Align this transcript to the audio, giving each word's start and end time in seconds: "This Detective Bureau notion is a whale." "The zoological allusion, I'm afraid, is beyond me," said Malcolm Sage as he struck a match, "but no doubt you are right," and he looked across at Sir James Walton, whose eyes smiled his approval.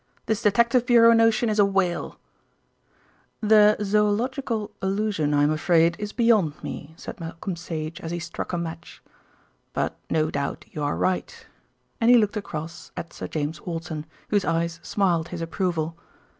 "This 0.25 0.41
Detective 0.41 0.83
Bureau 0.87 1.13
notion 1.13 1.47
is 1.47 1.59
a 1.59 1.63
whale." 1.63 2.17
"The 3.39 3.77
zoological 3.83 4.71
allusion, 4.81 5.31
I'm 5.31 5.51
afraid, 5.51 5.95
is 5.99 6.11
beyond 6.11 6.55
me," 6.63 6.95
said 6.97 7.19
Malcolm 7.19 7.55
Sage 7.55 8.01
as 8.01 8.09
he 8.09 8.17
struck 8.17 8.51
a 8.51 8.57
match, 8.57 9.03
"but 9.73 9.95
no 10.09 10.31
doubt 10.31 10.65
you 10.71 10.81
are 10.81 10.97
right," 10.97 11.45
and 12.01 12.09
he 12.09 12.17
looked 12.17 12.35
across 12.35 12.91
at 12.97 13.13
Sir 13.13 13.27
James 13.27 13.61
Walton, 13.61 14.07
whose 14.29 14.43
eyes 14.43 14.79
smiled 14.81 15.27
his 15.27 15.39
approval. 15.43 15.95